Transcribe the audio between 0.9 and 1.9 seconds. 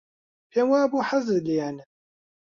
حەزت لێیانە.